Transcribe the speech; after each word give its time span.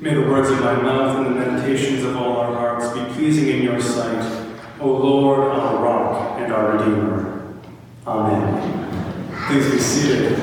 May 0.00 0.14
the 0.14 0.22
words 0.22 0.48
of 0.48 0.60
my 0.60 0.72
mouth 0.80 1.18
and 1.18 1.26
the 1.26 1.38
meditations 1.38 2.02
of 2.04 2.16
all 2.16 2.38
our 2.38 2.54
hearts 2.54 2.88
be 2.98 3.04
pleasing 3.12 3.48
in 3.48 3.62
your 3.62 3.78
sight, 3.82 4.48
O 4.80 4.86
Lord, 4.86 5.40
our 5.40 5.84
rock 5.84 6.40
and 6.40 6.50
our 6.50 6.78
redeemer. 6.78 7.54
Amen. 8.06 9.20
Please 9.46 9.70
be 9.70 9.78
seated. 9.78 10.38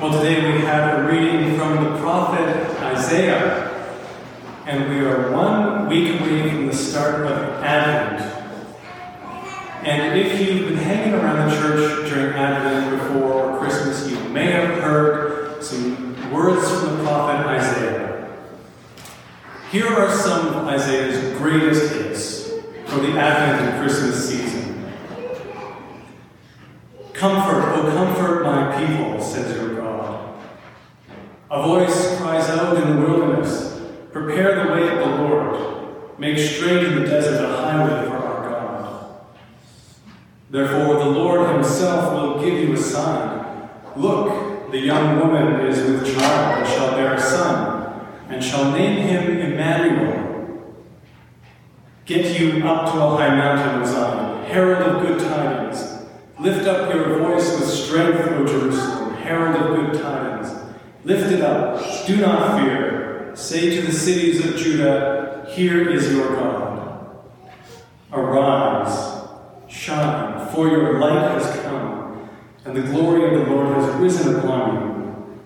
Well, 0.00 0.18
today 0.18 0.50
we 0.50 0.60
have 0.62 0.98
a 0.98 1.12
reading 1.12 1.58
from 1.58 1.84
the 1.84 1.98
prophet 2.00 2.80
Isaiah, 2.80 4.00
and 4.64 4.88
we 4.88 5.04
are 5.04 5.30
one 5.30 5.90
week 5.90 6.18
away 6.18 6.48
from 6.48 6.68
the 6.68 6.74
start 6.74 7.26
of 7.26 7.62
Advent. 7.62 8.33
And 9.84 10.18
if 10.18 10.40
you've 10.40 10.66
been 10.70 10.78
hanging 10.78 11.12
around 11.12 11.50
the 11.50 11.56
church 11.56 12.08
during 12.08 12.32
Advent 12.32 12.98
before 12.98 13.58
Christmas, 13.58 14.08
you 14.08 14.18
may 14.30 14.50
have 14.50 14.80
heard 14.82 15.62
some 15.62 16.32
words 16.32 16.66
from 16.70 16.96
the 16.96 17.02
prophet 17.04 17.46
Isaiah. 17.46 18.34
Here 19.70 19.86
are 19.86 20.10
some 20.10 20.46
of 20.48 20.66
Isaiah's 20.68 21.36
greatest 21.36 21.92
hits 21.92 22.48
for 22.90 23.00
the 23.00 23.18
Advent 23.18 23.72
and 23.74 23.82
Christmas 23.82 24.26
season. 24.26 24.90
Comfort, 27.12 27.74
O 27.74 27.92
comfort 27.94 28.42
my 28.42 28.86
people, 28.86 29.22
says 29.22 29.54
your 29.54 29.74
God. 29.74 30.42
A 31.50 31.62
voice 31.62 32.16
cries 32.16 32.48
out 32.48 32.74
in 32.78 32.88
the 32.88 33.06
wilderness, 33.06 33.82
Prepare 34.12 34.64
the 34.64 34.72
way 34.72 34.88
of 34.88 34.98
the 34.98 35.22
Lord, 35.22 36.18
make 36.18 36.38
straight 36.38 36.84
in 36.84 37.00
the 37.00 37.06
desert 37.06 37.44
a 37.44 37.54
highway 37.54 38.13
Look, 43.96 44.70
the 44.72 44.78
young 44.78 45.20
woman 45.20 45.66
is 45.66 45.78
with 45.78 46.16
child 46.16 46.58
and 46.58 46.68
shall 46.68 46.90
bear 46.92 47.14
a 47.14 47.20
son, 47.20 48.06
and 48.28 48.42
shall 48.42 48.72
name 48.72 49.06
him 49.06 49.38
Emmanuel. 49.38 50.24
Get 52.04 52.38
you 52.38 52.66
up 52.66 52.92
to 52.92 53.00
a 53.00 53.16
high 53.16 53.34
mountain 53.34 53.86
Zion, 53.86 54.44
herald 54.44 54.82
of 54.82 55.02
good 55.02 55.20
tidings. 55.20 56.04
Lift 56.38 56.66
up 56.66 56.92
your 56.92 57.18
voice 57.20 57.58
with 57.58 57.68
strength, 57.68 58.28
O 58.32 58.44
Jerusalem, 58.44 59.14
herald 59.14 59.56
of 59.56 59.76
good 59.92 60.02
tidings. 60.02 60.52
Lift 61.04 61.32
it 61.32 61.40
up, 61.40 62.06
do 62.06 62.16
not 62.16 62.60
fear. 62.60 63.32
Say 63.34 63.76
to 63.76 63.86
the 63.86 63.92
cities 63.92 64.44
of 64.44 64.56
Judah, 64.56 65.46
Here 65.54 65.88
is 65.88 66.12
your 66.12 66.34
God. 66.34 67.20
Arise, 68.12 69.24
shine, 69.68 70.46
for 70.48 70.68
your 70.68 70.98
light 70.98 71.30
has 71.30 71.60
come, 71.62 71.93
and 72.64 72.76
the 72.76 72.82
glory 72.82 73.24
of 73.24 73.46
the 73.46 73.54
Lord 73.54 73.76
has 73.76 73.94
risen 73.96 74.36
upon 74.36 74.74
you. 74.74 75.40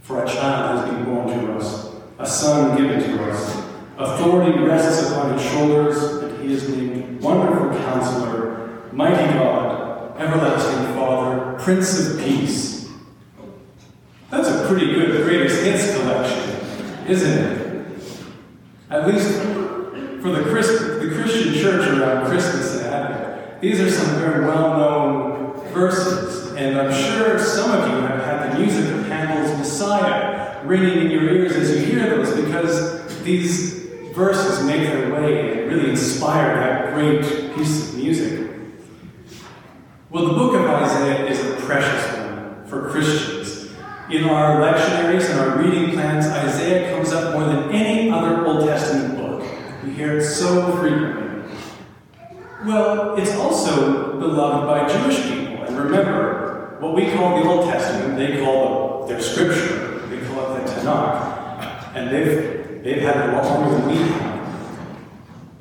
For 0.00 0.24
a 0.24 0.26
child 0.26 0.80
has 0.80 0.90
been 0.90 1.04
born 1.04 1.28
to 1.28 1.52
us, 1.54 1.94
a 2.18 2.26
son 2.26 2.76
given 2.76 3.00
to 3.00 3.30
us. 3.30 3.64
Authority 3.96 4.58
rests 4.58 5.10
upon 5.10 5.32
his 5.34 5.50
shoulders, 5.50 6.22
and 6.22 6.42
he 6.42 6.52
is 6.52 6.68
named 6.68 7.22
Wonderful 7.22 7.70
Counselor, 7.78 8.90
Mighty 8.92 9.32
God, 9.34 10.20
Everlasting 10.20 10.94
Father, 10.94 11.58
Prince 11.58 12.06
of 12.06 12.18
Peace. 12.18 12.88
That's 14.30 14.48
a 14.48 14.66
pretty 14.66 14.86
good 14.92 15.22
greatest 15.24 15.62
hits 15.62 15.96
collection, 15.96 17.06
isn't 17.06 17.38
it? 17.38 17.98
At 18.90 19.06
least 19.06 19.30
for 20.20 20.30
the, 20.30 20.42
Christ, 20.50 20.72
the 20.78 21.10
Christian 21.14 21.54
church 21.54 21.86
around 21.88 22.26
Christmas 22.26 22.76
and 22.76 22.86
Advent. 22.86 23.60
These 23.60 23.80
are 23.80 23.90
some 23.90 24.18
very 24.18 24.44
well 24.44 24.76
known 24.76 25.34
verses, 25.72 26.52
and 26.52 26.78
I'm 26.78 26.92
sure 26.92 27.38
some 27.38 27.70
of 27.72 27.88
you 27.90 27.96
have 28.06 28.24
had 28.24 28.52
the 28.52 28.58
music 28.58 28.92
of 28.94 29.06
Handel's 29.06 29.56
Messiah 29.58 30.64
ringing 30.64 31.06
in 31.06 31.10
your 31.10 31.24
ears 31.24 31.52
as 31.52 31.70
you 31.70 31.84
hear 31.84 32.08
those 32.10 32.34
because 32.40 33.22
these 33.22 33.84
verses 34.14 34.64
make 34.64 34.82
their 34.82 35.12
way 35.12 35.62
and 35.62 35.70
really 35.70 35.90
inspire 35.90 36.54
that 36.54 36.83
great 36.94 37.56
piece 37.56 37.88
of 37.88 37.96
music. 37.96 38.50
Well, 40.10 40.26
the 40.26 40.34
book 40.34 40.54
of 40.54 40.64
Isaiah 40.64 41.26
is 41.26 41.40
a 41.40 41.56
precious 41.66 42.16
one 42.16 42.66
for 42.66 42.88
Christians. 42.88 43.72
In 44.10 44.24
our 44.24 44.60
lectionaries 44.60 45.28
and 45.28 45.40
our 45.40 45.58
reading 45.58 45.90
plans, 45.90 46.26
Isaiah 46.26 46.94
comes 46.94 47.12
up 47.12 47.34
more 47.34 47.46
than 47.46 47.72
any 47.72 48.10
other 48.10 48.46
Old 48.46 48.60
Testament 48.64 49.18
book. 49.18 49.44
We 49.82 49.90
hear 49.90 50.18
it 50.18 50.24
so 50.24 50.76
frequently. 50.76 51.50
Well, 52.64 53.16
it's 53.16 53.34
also 53.34 54.20
beloved 54.20 54.66
by 54.66 54.86
Jewish 54.86 55.20
people. 55.22 55.64
And 55.64 55.76
remember, 55.76 56.76
what 56.78 56.94
we 56.94 57.10
call 57.12 57.42
the 57.42 57.48
Old 57.48 57.68
Testament, 57.68 58.16
they 58.16 58.40
call 58.40 59.04
it 59.04 59.08
their 59.08 59.20
scripture. 59.20 60.06
They 60.06 60.24
call 60.28 60.54
it 60.54 60.64
the 60.64 60.72
Tanakh. 60.72 61.96
And 61.96 62.10
they've, 62.10 62.84
they've 62.84 63.02
had 63.02 63.16
it 63.16 63.34
a 63.34 63.42
longer 63.42 63.78
than 63.78 63.88
we 63.88 63.96
have. 63.96 64.33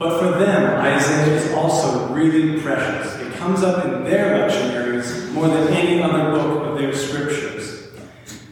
But 0.03 0.19
for 0.19 0.38
them, 0.38 0.81
Isaiah 0.81 1.34
is 1.34 1.53
also 1.53 2.09
really 2.09 2.59
precious. 2.59 3.16
It 3.22 3.31
comes 3.36 3.64
up 3.64 3.86
in 3.86 4.03
their 4.03 4.38
lectionaries 4.38 5.31
more 5.31 5.47
than 5.47 5.69
any 5.69 6.03
other 6.03 6.30
book 6.31 6.68
of 6.68 6.78
their 6.78 6.94
scriptures. 6.94 7.88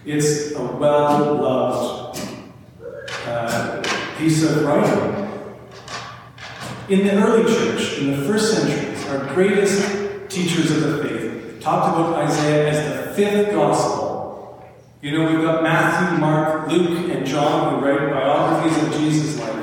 It's 0.05 0.53
a 0.55 0.63
well 0.63 1.35
loved 1.35 2.19
uh, 3.25 3.83
piece 4.17 4.43
of 4.43 4.63
writing. 4.63 5.29
In 6.87 7.05
the 7.05 7.21
early 7.21 7.43
church, 7.53 7.97
in 7.97 8.11
the 8.11 8.25
first 8.25 8.53
centuries, 8.53 9.05
our 9.09 9.33
greatest 9.33 10.29
teachers 10.29 10.71
of 10.71 10.83
the 10.83 11.03
faith 11.03 11.59
talked 11.59 11.97
about 11.97 12.15
Isaiah 12.29 12.69
as 12.69 13.07
the 13.07 13.13
fifth 13.13 13.51
gospel. 13.51 14.71
You 15.01 15.17
know, 15.17 15.29
we've 15.29 15.43
got 15.43 15.63
Matthew, 15.63 16.17
Mark, 16.17 16.71
Luke, 16.71 17.09
and 17.13 17.25
John 17.25 17.75
who 17.77 17.85
write 17.85 18.09
biographies 18.09 18.81
of 18.83 18.93
Jesus' 18.93 19.37
life. 19.37 19.60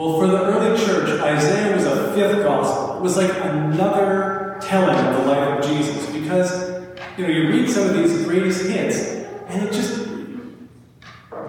Well, 0.00 0.18
for 0.18 0.28
the 0.28 0.42
early 0.42 0.82
church, 0.82 1.20
Isaiah 1.20 1.76
was 1.76 1.84
a 1.84 2.14
fifth 2.14 2.42
gospel. 2.42 2.96
It 2.96 3.02
was 3.02 3.18
like 3.18 3.30
another 3.42 4.56
telling 4.62 4.96
of 4.96 5.14
the 5.14 5.30
life 5.30 5.58
of 5.58 5.70
Jesus 5.70 6.10
because, 6.10 6.80
you 7.18 7.26
know, 7.26 7.30
you 7.30 7.50
read 7.50 7.68
some 7.68 7.90
of 7.90 7.94
these 7.94 8.24
greatest 8.24 8.64
hits 8.64 9.26
and 9.48 9.62
it 9.62 9.70
just, 9.70 10.08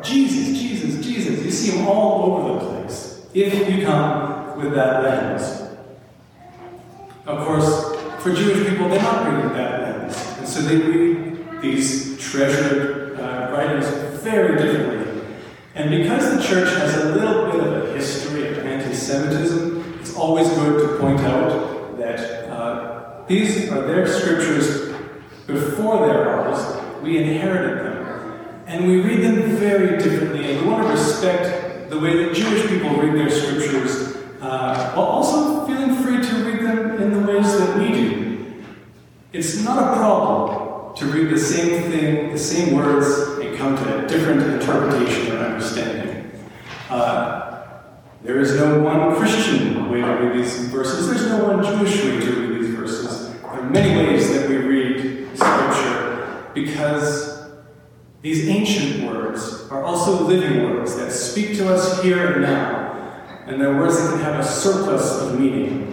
Jesus, 0.01 0.59
Jesus, 0.59 1.01
Jesus. 1.01 1.45
You 1.45 1.50
see 1.50 1.78
him 1.78 1.88
all 1.88 2.23
over 2.25 2.53
the 2.59 2.72
place 2.72 3.25
if 3.34 3.69
you 3.69 3.85
come 3.85 4.59
with 4.59 4.73
that 4.73 5.01
lens. 5.01 5.61
Of 7.25 7.47
course, 7.47 7.95
for 8.22 8.34
Jewish 8.34 8.67
people, 8.67 8.90
they're 8.90 9.01
not 9.01 9.31
reading 9.31 9.53
that 9.53 9.81
lens. 9.81 10.28
And 10.40 10.45
so 10.45 10.59
they 10.63 10.75
read 10.75 11.61
these 11.61 12.19
treasured 12.19 13.17
uh, 13.17 13.50
writings 13.53 13.88
very 14.22 14.61
differently. 14.61 15.23
And 15.73 15.90
because 15.90 16.35
the 16.35 16.44
church 16.44 16.67
has 16.78 16.97
a 16.97 17.16
little 17.16 17.41
bit 18.41 18.57
of 18.57 18.66
a 18.66 18.69
history 18.69 18.74
of 18.74 18.81
anti 18.81 18.94
Semitism, 18.94 20.00
it's 20.00 20.16
always 20.16 20.50
good 20.50 20.90
to 20.90 20.97
point 21.00 21.19
out 21.22 21.97
that 21.97 22.50
uh, 22.50 23.24
these 23.28 23.69
are 23.72 23.85
their 23.85 24.07
scriptures 24.07 24.96
before 25.47 26.07
they're 26.07 26.29
ours. 26.29 27.02
We 27.02 27.18
inherited 27.18 27.85
them. 27.85 27.91
And 28.68 28.88
we 28.88 29.02
read 29.02 29.22
them 29.22 29.56
very 29.57 29.97
differently, 29.97 30.52
and 30.52 30.62
we 30.62 30.72
want 30.72 30.88
to 30.88 30.94
respect 30.94 31.90
the 31.90 32.00
way 32.00 32.24
that 32.24 32.35
Jewish 32.35 32.68
people 32.69 32.96
read 32.96 33.16
their 33.16 33.29
scriptures, 33.29 34.16
uh, 34.40 34.94
while 34.94 35.08
also 35.08 35.66
feeling 35.68 35.96
free 35.96 36.22
to 36.22 36.35
read 36.46 36.62
them 36.62 37.02
in 37.02 37.12
the 37.12 37.19
ways 37.19 37.58
that 37.58 37.78
we 37.78 37.91
do. 37.91 38.63
It's 39.34 39.63
not 39.63 39.78
a 39.78 39.97
problem 39.97 40.96
to 40.96 41.06
read 41.06 41.29
the 41.29 41.40
same 41.40 41.91
thing, 41.91 42.31
the 42.31 42.40
same 42.40 42.75
words, 42.75 43.40
and 43.40 43.58
come 43.58 43.75
to 43.75 44.06
a 44.06 44.08
different 44.08 44.41
interpretation 44.41 45.35
or 45.35 45.40
understanding. 45.40 46.31
Uh, 46.90 47.41
there 48.23 48.39
is 48.39 48.55
no 48.55 48.79
one 48.79 49.15
Christian 49.15 49.89
way 49.89 50.01
to 50.01 50.07
read 50.07 50.43
these 50.43 50.67
verses. 50.67 51.07
There's 51.07 51.27
no 51.27 51.43
one 51.43 51.63
Jewish 51.63 52.03
way 52.03 52.19
to 52.19 52.31
read 52.31 52.61
these 52.61 52.75
verses. 52.75 53.31
There 53.31 53.45
are 53.45 53.69
many 53.69 54.07
ways 54.07 54.31
that 54.33 54.47
we 54.47 54.57
read 54.57 55.35
Scripture 55.35 56.51
because 56.53 57.49
these 58.22 58.47
ancient 58.47 59.11
words 59.11 59.67
are 59.72 59.84
also 59.84 60.23
living 60.23 60.63
words 60.63 60.96
that 60.97 61.11
speak 61.11 61.57
to 61.57 61.73
us 61.73 62.03
here 62.03 62.34
and 62.34 62.43
now, 62.43 62.91
and 63.47 63.59
they're 63.59 63.75
words 63.75 63.97
that 63.97 64.11
can 64.11 64.19
have 64.19 64.40
a 64.40 64.43
surplus 64.43 65.19
of 65.22 65.40
meaning. 65.40 65.87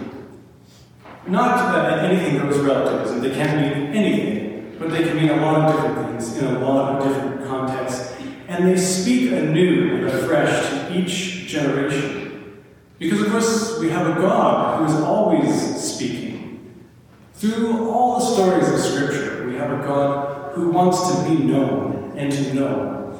Not 1.25 1.73
that 1.73 2.05
anything 2.05 2.37
goes 2.37 2.59
relativism, 2.59 3.21
they 3.21 3.31
can't 3.31 3.59
mean 3.59 3.95
anything, 3.95 4.75
but 4.77 4.91
they 4.91 5.03
can 5.03 5.15
mean 5.15 5.29
a 5.29 5.37
lot 5.37 5.61
of 5.61 5.75
different 5.75 6.09
things 6.09 6.37
in 6.37 6.45
a 6.45 6.59
lot 6.59 6.95
of 6.95 7.07
different 7.07 7.47
contexts. 7.47 8.13
And 8.47 8.67
they 8.67 8.77
speak 8.77 9.31
anew 9.31 9.95
and 9.95 10.07
afresh 10.07 10.69
to 10.69 10.99
each 10.99 11.38
generation. 11.49 12.63
Because, 12.97 13.21
of 13.21 13.31
course, 13.31 13.79
we 13.79 13.89
have 13.89 14.07
a 14.07 14.19
God 14.19 14.79
who 14.79 14.85
is 14.85 15.01
always 15.01 15.81
speaking. 15.81 16.85
Through 17.33 17.89
all 17.89 18.19
the 18.19 18.25
stories 18.25 18.69
of 18.69 18.79
Scripture, 18.79 19.47
we 19.47 19.55
have 19.55 19.71
a 19.71 19.85
God 19.85 20.53
who 20.53 20.69
wants 20.71 21.15
to 21.15 21.29
be 21.29 21.43
known 21.43 22.13
and 22.17 22.31
to 22.31 22.53
know. 22.53 23.19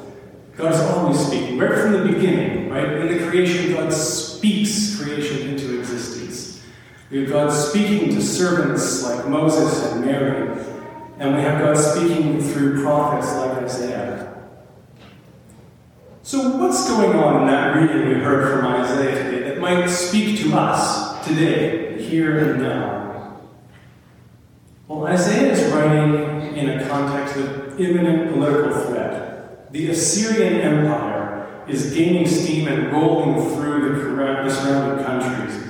God 0.56 0.74
is 0.74 0.80
always 0.80 1.18
speaking, 1.18 1.56
right 1.56 1.78
from 1.78 1.92
the 1.92 2.12
beginning, 2.12 2.68
right? 2.68 2.92
In 2.92 3.08
the 3.08 3.26
creation, 3.30 3.72
God 3.72 3.90
speaks 3.92 5.00
creation 5.00 5.48
into 5.48 5.78
existence. 5.78 6.62
We 7.10 7.22
have 7.22 7.30
God 7.30 7.50
speaking 7.50 8.14
to 8.14 8.20
servants 8.20 9.02
like 9.02 9.26
Moses 9.26 9.90
and 9.90 10.04
Mary, 10.04 10.62
and 11.18 11.36
we 11.36 11.42
have 11.42 11.60
God 11.60 11.76
speaking 11.78 12.40
through 12.42 12.82
prophets 12.82 13.34
like 13.36 13.64
Isaiah. 13.64 14.29
So, 16.30 16.48
what's 16.58 16.88
going 16.88 17.18
on 17.18 17.40
in 17.40 17.48
that 17.48 17.74
reading 17.74 18.06
we 18.06 18.14
heard 18.14 18.52
from 18.52 18.64
Isaiah 18.64 19.24
today 19.24 19.48
that 19.48 19.58
might 19.58 19.88
speak 19.88 20.38
to 20.38 20.56
us 20.56 21.26
today, 21.26 22.00
here 22.00 22.38
and 22.38 22.62
now? 22.62 23.40
Well, 24.86 25.08
Isaiah 25.08 25.50
is 25.50 25.72
writing 25.72 26.56
in 26.56 26.68
a 26.68 26.86
context 26.86 27.34
of 27.34 27.80
imminent 27.80 28.32
political 28.32 28.80
threat. 28.84 29.72
The 29.72 29.90
Assyrian 29.90 30.60
Empire 30.60 31.64
is 31.66 31.92
gaining 31.92 32.28
steam 32.28 32.68
and 32.68 32.92
rolling 32.92 33.56
through 33.56 33.92
the, 33.92 34.44
the 34.44 34.50
surrounding 34.50 35.04
countries. 35.04 35.68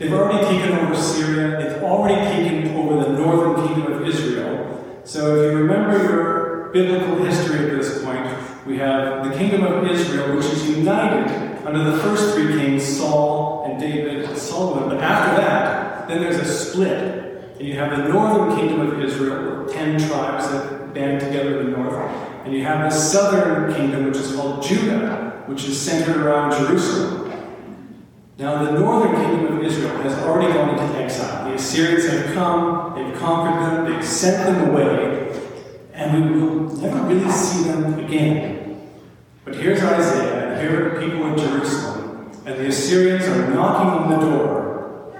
They've 0.00 0.12
already 0.12 0.44
taken 0.44 0.76
over 0.76 0.96
Syria, 0.96 1.56
they've 1.56 1.84
already 1.84 2.20
taken 2.34 2.76
over 2.76 3.04
the 3.04 3.10
northern 3.10 3.64
kingdom 3.64 3.92
of 3.92 4.08
Israel. 4.08 5.02
So, 5.04 5.36
if 5.36 5.52
you 5.52 5.58
remember 5.58 6.02
your 6.02 6.70
biblical 6.72 7.24
history 7.24 7.66
at 7.66 7.70
this 7.70 8.02
point, 8.02 8.49
we 8.66 8.76
have 8.78 9.28
the 9.28 9.36
kingdom 9.36 9.64
of 9.64 9.86
Israel, 9.86 10.36
which 10.36 10.46
is 10.46 10.68
united 10.68 11.66
under 11.66 11.90
the 11.90 11.98
first 11.98 12.34
three 12.34 12.52
kings, 12.54 12.84
Saul 12.84 13.66
and 13.68 13.80
David 13.80 14.24
and 14.24 14.36
Solomon. 14.36 14.88
But 14.88 15.02
after 15.02 15.40
that, 15.40 16.08
then 16.08 16.20
there's 16.20 16.36
a 16.36 16.44
split. 16.44 17.56
And 17.58 17.68
you 17.68 17.74
have 17.74 17.90
the 17.96 18.08
northern 18.08 18.56
kingdom 18.56 18.80
of 18.80 19.00
Israel, 19.00 19.64
with 19.64 19.72
ten 19.72 19.98
tribes 19.98 20.50
that 20.50 20.94
band 20.94 21.20
together 21.20 21.60
in 21.60 21.70
the 21.70 21.76
north. 21.76 21.94
And 22.44 22.54
you 22.54 22.64
have 22.64 22.90
the 22.90 22.96
southern 22.96 23.72
kingdom, 23.74 24.06
which 24.06 24.16
is 24.16 24.34
called 24.34 24.62
Judah, 24.62 25.44
which 25.46 25.64
is 25.64 25.78
centered 25.78 26.16
around 26.16 26.52
Jerusalem. 26.52 27.32
Now, 28.38 28.64
the 28.64 28.78
northern 28.78 29.14
kingdom 29.14 29.58
of 29.58 29.64
Israel 29.64 29.94
has 29.98 30.18
already 30.22 30.52
gone 30.54 30.70
into 30.70 30.98
exile. 30.98 31.44
The 31.44 31.54
Assyrians 31.56 32.08
have 32.08 32.32
come, 32.32 32.94
they've 32.94 33.14
conquered 33.18 33.60
them, 33.62 33.92
they've 33.92 34.04
sent 34.04 34.46
them 34.46 34.70
away, 34.70 35.28
and 36.00 36.32
we 36.32 36.40
will 36.40 36.76
never 36.78 37.02
really 37.02 37.30
see 37.30 37.64
them 37.64 37.98
again. 37.98 38.88
But 39.44 39.56
here's 39.56 39.82
Isaiah, 39.82 40.52
and 40.52 40.60
here 40.60 40.86
are 40.86 41.00
people 41.00 41.26
in 41.26 41.36
Jerusalem, 41.36 42.32
and 42.46 42.58
the 42.58 42.68
Assyrians 42.68 43.24
are 43.24 43.52
knocking 43.52 43.90
on 43.90 44.10
the 44.10 44.26
door. 44.26 45.14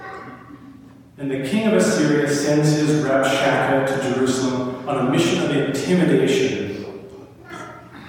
And 1.19 1.29
the 1.29 1.47
king 1.47 1.67
of 1.67 1.73
Assyria 1.73 2.27
sends 2.27 2.71
his 2.71 3.05
Rabshakeh 3.05 3.87
to 3.89 4.13
Jerusalem 4.15 4.89
on 4.89 5.07
a 5.07 5.11
mission 5.11 5.45
of 5.45 5.55
intimidation. 5.55 7.05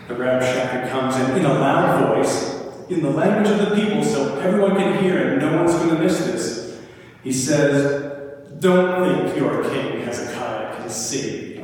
The 0.09 0.15
Rabshakeh 0.15 0.89
comes 0.89 1.17
in 1.17 1.37
in 1.37 1.45
a 1.45 1.53
loud 1.53 2.17
voice 2.17 2.53
in 2.89 3.03
the 3.03 3.11
language 3.11 3.51
of 3.51 3.69
the 3.69 3.77
people 3.77 4.03
so 4.03 4.41
everyone 4.41 4.77
can 4.77 5.05
hear 5.05 5.33
and 5.33 5.43
no 5.43 5.63
one's 5.63 5.75
going 5.75 5.91
to 5.91 6.03
miss 6.03 6.19
this. 6.21 6.81
He 7.23 7.35
says, 7.35 8.51
Don't 8.61 9.05
think 9.05 9.37
your 9.37 9.63
king 9.63 10.01
Hezekiah 10.01 10.77
can 10.77 10.89
you. 10.89 11.62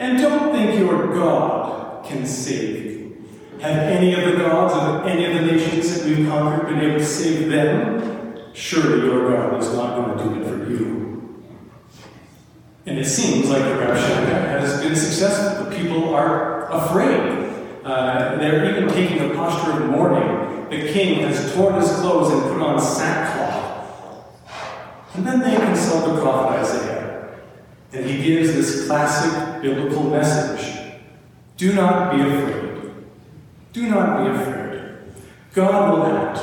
And 0.00 0.18
don't 0.18 0.52
think 0.52 0.78
your 0.78 1.14
God 1.14 2.04
can 2.04 2.26
save 2.26 2.84
you. 2.84 3.26
Have 3.60 3.76
any 3.76 4.14
of 4.14 4.24
the 4.24 4.38
gods 4.38 4.74
of 4.74 5.06
any 5.06 5.26
of 5.26 5.34
the 5.34 5.52
nations 5.52 5.94
that 5.94 6.06
we've 6.06 6.26
conquered 6.26 6.68
been 6.68 6.80
able 6.80 6.98
to 6.98 7.04
save 7.04 7.50
them? 7.50 8.52
Surely 8.54 9.06
your 9.06 9.30
God 9.30 9.60
is 9.62 9.72
not 9.74 9.96
going 9.96 10.18
to 10.18 10.24
do 10.24 10.40
it 10.40 10.48
for 10.48 10.70
you. 10.70 11.44
And 12.86 12.98
it 12.98 13.04
seems 13.04 13.48
like 13.48 13.62
the 13.62 13.70
Rabshakeh 13.70 14.60
has 14.60 14.80
been 14.82 14.96
successful. 14.96 15.66
The 15.66 15.76
people 15.76 16.14
are 16.14 16.68
afraid. 16.72 17.84
Uh, 17.84 18.36
they're 18.36 18.70
even 18.70 18.88
taking 18.88 19.30
a 19.30 19.34
posture 19.34 19.82
of 19.82 19.90
mourning 19.90 20.40
the 20.70 20.92
king 20.92 21.18
has 21.24 21.52
torn 21.52 21.74
his 21.80 21.90
clothes 21.96 22.32
and 22.32 22.42
put 22.42 22.62
on 22.62 22.80
sackcloth. 22.80 24.24
And 25.14 25.26
then 25.26 25.40
they 25.40 25.56
consult 25.56 26.14
the 26.14 26.22
prophet 26.22 26.60
Isaiah, 26.60 26.99
and 27.92 28.06
he 28.06 28.22
gives 28.22 28.54
this 28.54 28.86
classic 28.86 29.62
biblical 29.62 30.04
message 30.04 30.94
Do 31.56 31.74
not 31.74 32.14
be 32.14 32.22
afraid. 32.22 32.92
Do 33.72 33.88
not 33.88 34.24
be 34.24 34.30
afraid. 34.30 34.98
God 35.52 35.92
will 35.92 36.06
act, 36.06 36.38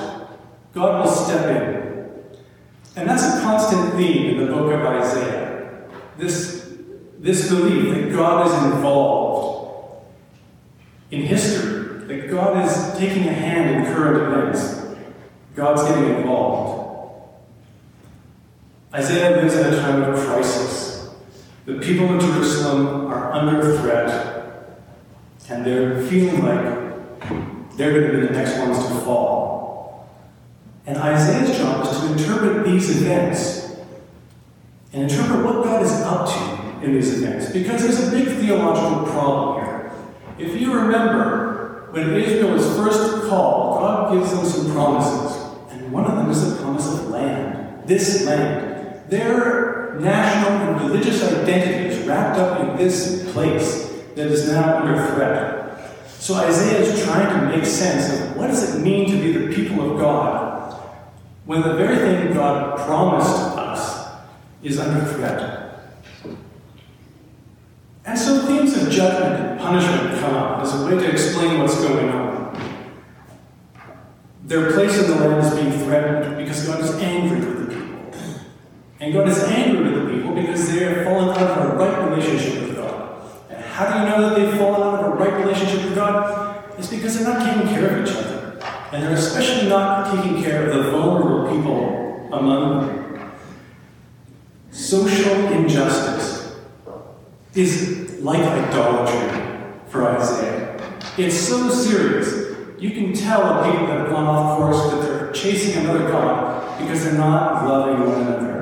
God 0.74 1.04
will 1.04 1.12
step 1.12 1.46
in. 1.46 1.78
And 2.96 3.10
that's 3.10 3.24
a 3.24 3.42
constant 3.42 3.94
theme 3.94 4.32
in 4.32 4.46
the 4.46 4.52
book 4.52 4.72
of 4.74 4.82
Isaiah. 4.82 5.88
This, 6.18 6.74
this 7.20 7.50
belief 7.50 7.94
that 7.94 8.12
God 8.12 8.48
is 8.48 8.74
involved 8.74 10.04
in 11.12 11.22
history 11.22 11.78
that 12.08 12.30
God 12.30 12.66
is 12.66 12.98
taking 12.98 13.28
a 13.28 13.34
hand 13.34 13.86
in 13.86 13.94
current 13.94 14.34
events. 14.34 14.82
God's 15.56 15.84
getting 15.84 16.16
involved. 16.16 17.30
Isaiah 18.94 19.42
lives 19.42 19.56
at 19.56 19.74
a 19.74 19.78
time 19.78 20.07
people 21.88 22.14
in 22.14 22.20
Jerusalem 22.20 23.08
are 23.08 23.32
under 23.32 23.80
threat, 23.80 24.78
and 25.50 25.66
they're 25.66 26.06
feeling 26.08 26.44
like 26.44 27.78
they're 27.78 27.94
going 27.94 28.12
to 28.12 28.20
be 28.20 28.28
the 28.28 28.34
next 28.34 28.58
ones 28.60 28.78
to 28.78 28.94
fall. 29.06 30.10
And 30.86 30.98
Isaiah's 30.98 31.58
job 31.58 31.86
is 31.86 32.00
to 32.02 32.12
interpret 32.12 32.66
these 32.66 33.02
events 33.02 33.78
and 34.92 35.04
interpret 35.04 35.46
what 35.46 35.64
God 35.64 35.82
is 35.82 35.92
up 36.02 36.28
to 36.28 36.86
in 36.86 36.94
these 36.94 37.24
events, 37.24 37.52
because 37.52 37.82
there's 37.82 38.08
a 38.08 38.12
big 38.12 38.28
theological 38.38 39.06
problem 39.12 39.64
here. 39.64 39.92
If 40.38 40.60
you 40.60 40.74
remember, 40.74 41.88
when 41.92 42.16
Israel 42.16 42.56
is 42.56 42.66
first 42.76 43.30
called, 43.30 43.80
God 43.80 44.14
gives 44.14 44.32
them 44.32 44.46
some 44.46 44.74
promises. 44.74 45.42
And 45.72 45.92
one 45.92 46.04
of 46.04 46.18
them 46.18 46.30
is 46.30 46.52
the 46.52 46.62
promise 46.62 46.88
of 46.88 47.10
land. 47.10 47.88
This 47.88 48.26
land. 48.26 49.10
Their 49.10 49.77
national 50.00 50.52
and 50.52 50.82
religious 50.82 51.24
identity 51.24 51.88
is 51.88 52.08
wrapped 52.08 52.40
up 52.40 52.60
in 52.62 52.78
this 52.78 53.32
place 53.34 53.88
that 54.16 54.28
is 54.28 54.50
now 54.50 54.80
under 54.80 55.14
threat. 55.14 56.08
So 56.08 56.36
Isaiah 56.36 56.80
is 56.80 57.04
trying 57.04 57.40
to 57.40 57.56
make 57.56 57.66
sense 57.66 58.22
of 58.22 58.36
what 58.36 58.48
does 58.48 58.76
it 58.76 58.82
mean 58.82 59.10
to 59.12 59.18
be 59.18 59.32
the 59.32 59.56
people 59.56 59.92
of 59.92 60.00
God 60.00 60.74
when 61.46 61.62
the 61.62 61.76
very 61.76 61.98
thing 61.98 62.34
God 62.34 62.78
promised 62.80 63.58
us 63.58 64.10
is 64.64 64.80
under 64.80 65.06
threat. 65.14 65.64
And 68.06 68.18
so 68.18 68.46
themes 68.46 68.76
of 68.82 68.90
judgment 68.90 69.36
and 69.36 69.60
punishment 69.60 70.20
come 70.20 70.34
up 70.34 70.62
as 70.62 70.74
a 70.74 70.86
way 70.86 70.92
to 70.92 71.12
explain 71.12 71.60
what's 71.60 71.80
going 71.80 72.10
on. 72.10 72.38
Their 74.44 74.72
place 74.72 74.98
in 74.98 75.12
the 75.12 75.16
land 75.18 75.46
is 75.46 75.54
being 75.54 75.72
threatened 75.86 76.38
because 76.38 76.66
God 76.66 76.80
is 76.82 76.92
angry 76.96 77.40
with 77.40 77.70
the. 77.70 77.77
And 79.00 79.14
God 79.14 79.28
is 79.28 79.44
angry 79.44 79.84
with 79.84 80.04
the 80.04 80.14
people 80.14 80.34
because 80.34 80.72
they 80.72 80.80
have 80.84 81.06
fallen 81.06 81.30
out 81.30 81.42
of 81.42 81.74
a 81.74 81.76
right 81.76 82.10
relationship 82.10 82.68
with 82.68 82.76
God. 82.78 83.22
And 83.50 83.64
how 83.64 83.94
do 83.94 84.00
you 84.00 84.06
know 84.06 84.30
that 84.30 84.40
they've 84.40 84.60
fallen 84.60 84.82
out 84.82 85.04
of 85.04 85.14
a 85.14 85.16
right 85.16 85.46
relationship 85.46 85.84
with 85.84 85.96
God? 85.96 86.64
It's 86.78 86.90
because 86.90 87.18
they're 87.18 87.32
not 87.32 87.46
taking 87.46 87.68
care 87.68 87.98
of 87.98 88.08
each 88.08 88.16
other. 88.16 88.60
And 88.92 89.04
they're 89.04 89.14
especially 89.14 89.70
not 89.70 90.16
taking 90.16 90.42
care 90.42 90.70
of 90.70 90.76
the 90.76 90.92
vulnerable 90.92 91.56
people 91.56 92.30
among 92.34 92.88
them. 92.88 93.32
Social 94.72 95.34
injustice 95.52 96.56
is 97.54 98.20
like 98.22 98.40
idolatry 98.40 99.74
for 99.88 100.08
Isaiah. 100.10 100.80
It's 101.18 101.36
so 101.36 101.70
serious. 101.70 102.56
You 102.80 102.92
can 102.92 103.14
tell 103.14 103.42
a 103.42 103.72
people 103.72 103.88
that 103.88 104.00
have 104.00 104.10
gone 104.10 104.26
off 104.26 104.58
course 104.58 104.92
that 104.92 105.02
they're 105.02 105.32
chasing 105.32 105.84
another 105.84 106.08
God 106.10 106.80
because 106.80 107.04
they're 107.04 107.14
not 107.14 107.66
loving 107.66 108.08
one 108.08 108.22
another. 108.22 108.57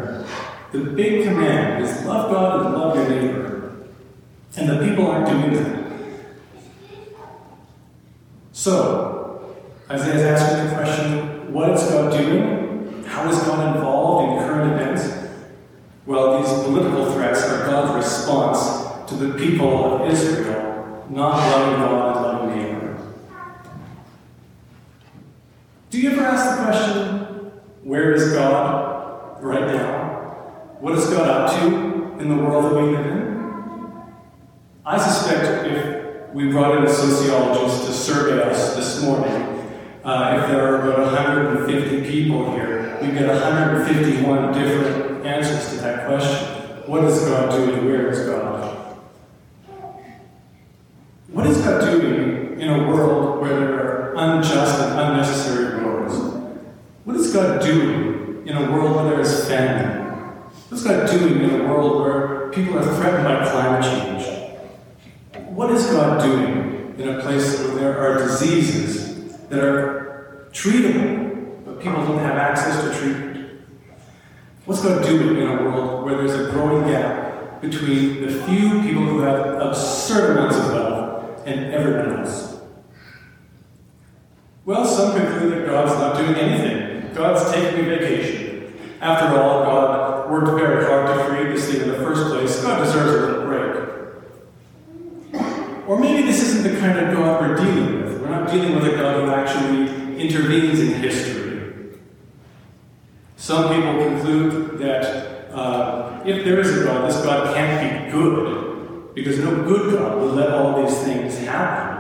The 0.76 0.92
big 0.92 1.24
command 1.24 1.82
is 1.82 2.06
love 2.06 2.30
God 2.30 2.66
and 2.66 2.76
love 2.76 2.98
your 2.98 3.08
neighbor. 3.08 3.78
And 4.58 4.68
the 4.68 4.86
people 4.86 5.08
aren't 5.08 5.26
doing 5.26 5.54
that. 5.54 5.86
So, 8.52 9.56
Isaiah 9.90 10.16
is 10.16 10.24
asking 10.24 10.68
the 10.68 10.76
question 10.76 11.54
what 11.54 11.70
is 11.70 11.84
God 11.84 12.12
doing? 12.12 13.06
How 13.06 13.30
is 13.30 13.38
God 13.44 13.78
involved 13.78 14.34
in 14.34 14.46
current 14.46 14.74
events? 14.74 15.32
Well, 16.06 16.42
these 16.42 16.52
political 16.66 17.10
threats 17.14 17.42
are 17.46 17.66
God's 17.68 18.06
response 18.06 19.10
to 19.10 19.16
the 19.16 19.38
people 19.38 19.94
of 19.94 20.12
Israel, 20.12 21.06
not 21.10 21.38
loving 21.38 21.80
God 21.80 22.18
and 22.18 22.26
loving 22.26 22.64
neighbor. 22.64 22.98
Do 25.90 26.02
you 26.02 26.12
ever 26.12 26.22
ask 26.22 26.58
the 26.58 26.66
question, 26.66 27.62
where 27.84 28.12
is 28.12 28.34
God 28.34 29.42
right 29.42 29.68
now? 29.68 30.05
What 30.80 30.94
is 30.98 31.10
God 31.10 31.30
up 31.30 31.60
to 31.60 32.20
in 32.20 32.28
the 32.28 32.36
world 32.36 32.66
that 32.66 32.74
we 32.76 32.98
live 32.98 33.06
in? 33.06 34.04
I 34.86 34.98
suspect 34.98 35.66
if 35.66 36.34
we 36.34 36.52
brought 36.52 36.78
in 36.78 36.84
a 36.84 36.90
sociologist 36.90 37.86
to 37.86 37.94
survey 37.94 38.44
us 38.44 38.76
this 38.76 39.02
morning, 39.02 39.32
uh, 40.04 40.42
if 40.42 40.50
there 40.50 40.68
are 40.68 40.82
about 40.82 41.14
150 41.14 42.12
people 42.12 42.52
here, 42.52 42.98
we 43.02 43.08
get 43.08 43.26
151 43.26 44.54
different 44.54 45.26
answers 45.26 45.70
to 45.70 45.82
that 45.82 46.08
question. 46.08 46.46
What 46.90 47.06
is 47.06 47.22
God 47.22 47.52
doing? 47.52 47.86
Where 47.86 48.10
is 48.10 48.28
God? 48.28 48.98
What 51.30 51.48
is 51.48 51.58
God 51.60 51.82
doing 51.90 52.60
in 52.60 52.70
a 52.70 52.88
world 52.88 53.42
where 53.42 53.60
there 53.60 53.74
are 53.74 54.14
unjust 54.18 54.82
and 54.82 55.00
unnecessary 55.00 55.84
wars? 55.84 56.14
What 57.06 57.16
is 57.16 57.34
God 57.34 57.62
doing 57.62 58.46
in 58.46 58.58
a 58.58 58.72
world 58.72 58.98
where 58.98 59.10
there 59.12 59.22
is 59.22 59.48
famine? 59.48 59.95
What 60.76 60.82
is 60.82 60.88
God 60.88 61.10
doing 61.10 61.42
in 61.42 61.62
a 61.62 61.64
world 61.70 62.02
where 62.02 62.50
people 62.50 62.78
are 62.78 62.96
threatened 62.98 63.24
by 63.24 63.50
climate 63.50 63.82
change? 63.82 64.52
What 65.48 65.72
is 65.72 65.86
God 65.86 66.22
doing 66.22 66.96
in 67.00 67.08
a 67.08 67.22
place 67.22 67.62
where 67.62 67.76
there 67.76 67.98
are 67.98 68.18
diseases 68.18 69.38
that 69.48 69.64
are 69.64 70.50
treatable, 70.52 71.64
but 71.64 71.80
people 71.80 72.06
don't 72.06 72.20
have 72.20 72.36
access 72.36 72.84
to 72.84 73.00
treatment? 73.00 73.62
What's 74.66 74.84
God 74.84 75.02
doing 75.02 75.38
in 75.38 75.48
a 75.48 75.64
world 75.64 76.04
where 76.04 76.18
there's 76.18 76.34
a 76.34 76.52
growing 76.52 76.92
gap 76.92 77.62
between 77.62 78.26
the 78.26 78.44
few 78.44 78.82
people 78.82 79.04
who 79.04 79.20
have 79.20 79.62
absurd 79.62 80.32
amounts 80.32 80.58
of 80.58 80.74
wealth 80.74 81.48
and 81.48 81.74
everyone 81.74 82.20
else? 82.20 82.60
Well, 84.66 84.84
some 84.84 85.18
conclude 85.18 85.54
that 85.54 85.68
God's 85.68 85.94
not 85.94 86.18
doing 86.18 86.36
anything. 86.36 87.14
God's 87.14 87.50
taking 87.54 87.80
a 87.80 87.98
vacation. 87.98 88.98
After 89.00 89.40
all, 89.40 89.64
God 89.64 90.15
worked 90.30 90.48
very 90.60 90.86
hard 90.86 91.08
to 91.08 91.26
create 91.26 91.54
this 91.56 91.72
thing 91.72 91.82
in 91.82 91.90
the 91.90 91.98
first 91.98 92.32
place. 92.32 92.62
God 92.62 92.84
deserves 92.84 93.12
a 93.12 93.20
little 93.26 93.46
break. 93.46 93.76
Or 95.88 96.00
maybe 96.00 96.24
this 96.24 96.42
isn't 96.42 96.64
the 96.74 96.80
kind 96.80 96.98
of 97.00 97.14
God 97.14 97.42
we're 97.42 97.56
dealing 97.56 98.04
with. 98.04 98.22
We're 98.22 98.30
not 98.30 98.52
dealing 98.52 98.76
with 98.76 98.86
a 98.86 98.98
God 98.98 99.22
who 99.22 99.30
actually 99.32 100.20
intervenes 100.20 100.80
in 100.80 100.94
history. 101.02 102.00
Some 103.36 103.74
people 103.74 104.04
conclude 104.04 104.80
that 104.80 105.52
uh, 105.54 106.24
if 106.26 106.44
there 106.44 106.60
is 106.60 106.82
a 106.82 106.86
God, 106.86 107.08
this 107.10 107.24
God 107.24 107.54
can't 107.54 108.06
be 108.06 108.12
good, 108.12 109.14
because 109.14 109.40
no 109.40 109.64
good 109.64 109.94
God 109.94 110.18
will 110.18 110.30
let 110.30 110.50
all 110.52 110.84
these 110.84 110.98
things 111.04 111.38
happen. 111.40 111.96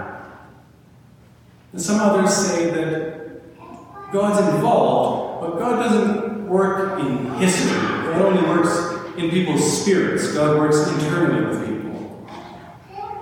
And 1.71 1.81
some 1.81 1.99
others 1.99 2.33
say 2.35 2.69
that 2.71 4.11
God's 4.11 4.39
involved, 4.55 5.41
but 5.41 5.59
God 5.59 5.83
doesn't 5.83 6.47
work 6.47 6.99
in 6.99 7.35
history. 7.35 7.94
God 8.15 8.37
only 8.37 8.49
works 8.49 9.17
in 9.17 9.29
people's 9.29 9.81
spirits. 9.81 10.33
God 10.33 10.57
works 10.57 10.87
internally 10.87 11.45
with 11.47 11.65
people. 11.65 12.27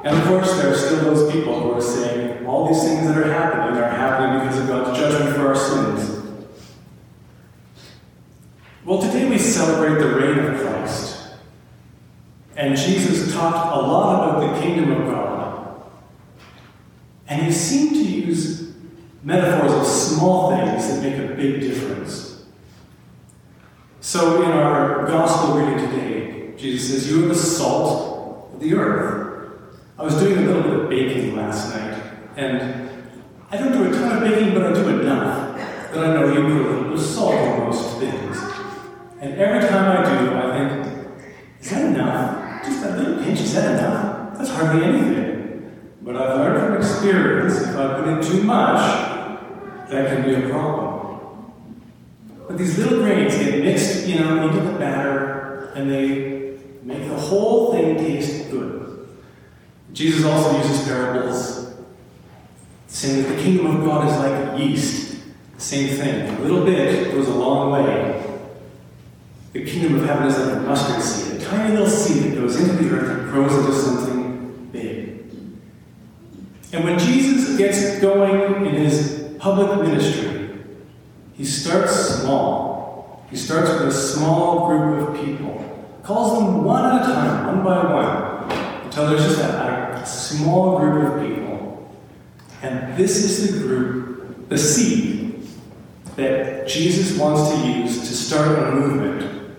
And 0.03 0.17
of 0.17 0.23
course, 0.27 0.55
there 0.57 0.71
are 0.71 0.75
still 0.75 1.01
those 1.01 1.31
people 1.31 1.59
who 1.59 1.71
are 1.71 1.81
saying 1.81 2.45
all 2.45 2.67
these 2.67 2.83
things 2.83 3.07
that 3.07 3.17
are 3.17 3.31
happening 3.31 3.81
are 3.81 3.89
happening 3.89 4.39
because 4.39 4.59
of 4.59 4.67
God's 4.67 4.99
judgment 4.99 5.35
for 5.35 5.47
our 5.47 5.55
sins. 5.55 6.19
Well, 8.85 9.01
today 9.01 9.29
we 9.29 9.37
celebrate 9.39 10.01
the 10.01 10.15
reign 10.15 10.39
of 10.39 10.59
Christ. 10.59 11.29
And 12.55 12.77
Jesus 12.77 13.33
taught 13.33 13.77
a 13.77 13.81
lot 13.81 14.37
about 14.37 14.53
the 14.53 14.61
kingdom 14.61 14.91
of 14.91 15.07
God. 15.07 15.81
And 17.27 17.41
he 17.41 17.51
seemed 17.51 17.95
to 17.95 18.03
use 18.03 18.73
metaphors 19.23 19.71
of 19.71 19.87
small 19.87 20.55
things 20.55 20.87
that 20.87 21.01
make 21.01 21.17
a 21.17 21.33
big 21.33 21.61
difference. 21.61 22.32
So, 24.05 24.43
in 24.43 24.51
our 24.51 25.07
gospel 25.07 25.57
reading 25.57 25.89
today, 25.89 26.53
Jesus 26.57 26.89
says, 26.91 27.09
You 27.09 27.23
are 27.23 27.27
the 27.29 27.35
salt 27.35 28.51
of 28.53 28.59
the 28.59 28.73
earth. 28.73 29.79
I 29.97 30.03
was 30.03 30.19
doing 30.19 30.39
a 30.39 30.41
little 30.41 30.61
bit 30.61 30.73
of 30.73 30.89
baking 30.89 31.37
last 31.37 31.73
night, 31.73 32.03
and 32.35 32.89
I 33.49 33.55
don't 33.55 33.71
do 33.71 33.85
a 33.85 33.91
ton 33.93 34.17
of 34.17 34.29
baking, 34.29 34.55
but 34.55 34.65
I 34.65 34.73
do 34.73 34.99
enough 34.99 35.57
that 35.93 36.03
I 36.03 36.13
know 36.15 36.33
you 36.33 36.41
put 36.41 36.51
a 36.51 36.69
little 36.69 36.83
bit 36.83 36.91
of 36.91 36.99
salt 36.99 37.33
in 37.33 37.59
most 37.59 37.97
things. 37.99 38.37
And 39.21 39.35
every 39.35 39.69
time 39.69 39.97
I 39.97 40.19
do, 40.19 40.35
I 40.35 40.57
think, 40.57 41.23
is 41.61 41.69
that 41.69 41.85
enough? 41.85 42.65
Just 42.65 42.81
that 42.81 42.99
little 42.99 43.23
pinch, 43.23 43.39
is 43.39 43.53
that 43.53 43.79
enough? 43.79 44.37
That's 44.37 44.49
hardly 44.49 44.83
anything. 44.83 45.71
But 46.01 46.17
I've 46.17 46.39
learned 46.39 46.59
from 46.61 46.75
experience, 46.75 47.61
if 47.61 47.77
I 47.77 48.01
put 48.01 48.09
in 48.09 48.21
too 48.21 48.43
much, 48.43 48.81
that 49.89 50.09
can 50.09 50.23
be 50.25 50.43
a 50.43 50.49
problem. 50.49 51.12
But 52.53 52.59
these 52.59 52.77
little 52.77 52.99
grains 52.99 53.35
get 53.35 53.63
mixed, 53.63 54.05
you 54.05 54.19
know, 54.19 54.47
into 54.47 54.61
the 54.61 54.77
batter, 54.77 55.71
and 55.73 55.89
they 55.89 56.59
make 56.83 57.09
the 57.09 57.15
whole 57.15 57.73
thing 57.73 57.97
taste 57.97 58.51
good. 58.51 59.09
Jesus 59.91 60.23
also 60.23 60.55
uses 60.57 60.87
parables, 60.87 61.73
saying 62.85 63.23
that 63.23 63.35
the 63.35 63.41
kingdom 63.41 63.75
of 63.75 63.83
God 63.83 64.07
is 64.07 64.17
like 64.19 64.59
yeast. 64.59 65.15
Same 65.57 65.97
thing. 65.97 66.29
A 66.29 66.39
little 66.41 66.63
bit 66.63 67.11
goes 67.11 67.27
a 67.27 67.33
long 67.33 67.71
way. 67.71 68.23
The 69.53 69.65
kingdom 69.65 69.95
of 69.95 70.05
heaven 70.05 70.27
is 70.27 70.37
like 70.37 70.55
a 70.55 70.59
mustard 70.59 71.01
seed, 71.01 71.41
a 71.41 71.45
tiny 71.45 71.71
little 71.71 71.89
seed 71.89 72.33
that 72.33 72.35
goes 72.35 72.59
into 72.59 72.83
the 72.83 72.95
earth 72.95 73.19
and 73.19 73.31
grows 73.31 73.51
into 73.51 73.73
something 73.73 74.69
big. 74.71 75.25
And 76.71 76.83
when 76.83 76.99
Jesus 76.99 77.57
gets 77.57 77.99
going 77.99 78.67
in 78.67 78.75
his 78.75 79.33
public 79.39 79.81
ministry, 79.81 80.32
he 81.43 81.49
starts 81.49 82.21
small. 82.21 83.21
He 83.29 83.35
starts 83.35 83.69
with 83.69 83.89
a 83.89 83.91
small 83.91 84.65
group 84.65 85.09
of 85.09 85.25
people, 85.25 85.91
calls 86.01 86.39
them 86.39 86.63
one 86.63 86.85
at 86.85 87.01
a 87.01 87.05
time, 87.05 87.47
one 87.47 87.65
by 87.65 88.47
one, 88.47 88.85
until 88.85 89.09
there's 89.09 89.25
just 89.25 89.41
a, 89.41 89.99
a 90.01 90.05
small 90.05 90.79
group 90.79 91.11
of 91.11 91.27
people. 91.27 91.93
And 92.61 92.95
this 92.95 93.17
is 93.17 93.51
the 93.51 93.59
group, 93.59 94.47
the 94.47 94.57
seed, 94.57 95.45
that 96.15 96.65
Jesus 96.65 97.17
wants 97.17 97.51
to 97.51 97.67
use 97.67 97.99
to 98.07 98.15
start 98.15 98.59
a 98.59 98.71
movement 98.71 99.57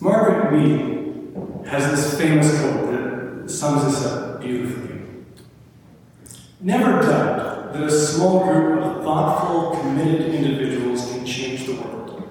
Margaret 0.00 0.52
Mead 0.52 1.66
has 1.68 1.92
this 1.92 2.18
famous 2.20 2.60
quote 2.60 2.90
that 2.90 3.48
sums 3.48 3.84
this 3.84 4.04
up 4.04 4.40
beautifully. 4.40 5.00
Never 6.60 7.00
doubt 7.02 7.33
that 7.74 7.82
a 7.82 7.90
small 7.90 8.44
group 8.44 8.84
of 8.84 9.02
thoughtful, 9.02 9.80
committed 9.80 10.32
individuals 10.32 11.10
can 11.10 11.26
change 11.26 11.66
the 11.66 11.74
world. 11.74 12.22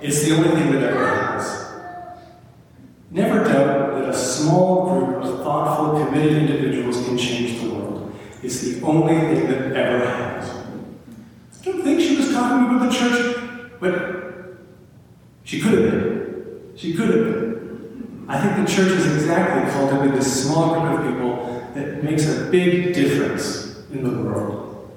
It's 0.00 0.22
the 0.22 0.36
only 0.36 0.50
thing 0.50 0.70
that 0.72 0.82
ever 0.92 1.06
has. 1.08 1.72
Never 3.10 3.42
doubt 3.42 3.94
that 3.94 4.08
a 4.08 4.14
small 4.14 4.88
group 4.90 5.24
of 5.24 5.42
thoughtful, 5.42 6.04
committed 6.04 6.36
individuals 6.36 7.04
can 7.04 7.18
change 7.18 7.60
the 7.62 7.70
world. 7.70 8.14
It's 8.44 8.60
the 8.60 8.80
only 8.82 9.18
thing 9.18 9.48
that 9.48 9.72
ever 9.72 10.06
has. 10.06 10.50
I 10.50 11.64
don't 11.64 11.82
think 11.82 12.00
she 12.00 12.16
was 12.16 12.32
talking 12.32 12.76
about 12.76 12.88
the 12.88 12.96
church, 12.96 13.36
but 13.80 14.56
she 15.42 15.60
could 15.60 15.72
have 15.72 15.90
been. 15.90 16.72
She 16.76 16.94
could 16.94 17.08
have 17.08 17.24
been. 17.24 18.26
I 18.28 18.40
think 18.40 18.68
the 18.68 18.72
church 18.72 18.92
is 18.92 19.16
exactly 19.16 19.72
called 19.72 19.90
to 19.90 20.08
be 20.08 20.16
this 20.16 20.44
small 20.44 20.80
group 20.80 21.00
of 21.00 21.12
people 21.12 21.72
that 21.74 22.04
makes 22.04 22.28
a 22.28 22.50
big 22.50 22.94
difference 22.94 23.63
in 23.94 24.04
the 24.04 24.22
world. 24.22 24.90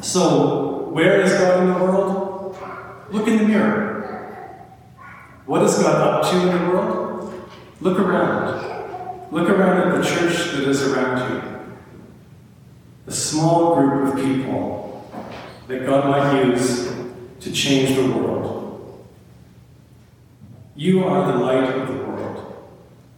So, 0.00 0.88
where 0.90 1.20
is 1.20 1.32
God 1.32 1.60
in 1.62 1.72
the 1.72 1.78
world? 1.84 2.56
Look 3.10 3.28
in 3.28 3.38
the 3.38 3.44
mirror. 3.44 3.92
What 5.46 5.62
is 5.62 5.76
God 5.78 6.00
up 6.00 6.30
to 6.30 6.40
in 6.40 6.46
the 6.46 6.70
world? 6.70 7.50
Look 7.80 7.98
around. 7.98 9.32
Look 9.32 9.48
around 9.48 9.88
at 9.88 9.98
the 9.98 10.08
church 10.08 10.52
that 10.52 10.68
is 10.68 10.82
around 10.82 11.30
you. 11.30 11.42
A 13.06 13.12
small 13.12 13.74
group 13.74 14.14
of 14.14 14.20
people 14.22 15.10
that 15.66 15.84
God 15.84 16.08
might 16.08 16.44
use 16.44 16.92
to 17.40 17.52
change 17.52 17.96
the 17.96 18.06
world. 18.06 19.04
You 20.76 21.04
are 21.04 21.32
the 21.32 21.38
light 21.38 21.74
of 21.74 21.88
the 21.88 21.94
world. 21.94 22.54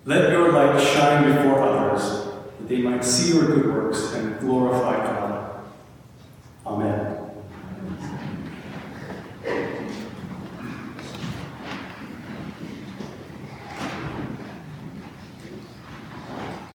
Let 0.04 0.30
your 0.30 0.52
light 0.52 0.80
shine 0.80 1.32
before 1.32 1.62
others, 1.62 2.23
that 2.64 2.74
they 2.74 2.80
might 2.80 3.04
see 3.04 3.34
your 3.34 3.46
good 3.46 3.66
works 3.66 4.14
and 4.14 4.38
glorify 4.40 4.96
God. 4.96 5.64
Amen. 6.66 7.20